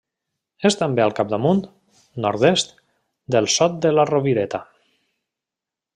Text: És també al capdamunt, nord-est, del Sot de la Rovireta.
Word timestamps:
És 0.69 0.77
també 0.79 1.03
al 1.03 1.13
capdamunt, 1.19 1.61
nord-est, 2.25 2.73
del 3.37 3.53
Sot 3.57 3.77
de 3.87 3.93
la 3.99 4.07
Rovireta. 4.15 4.67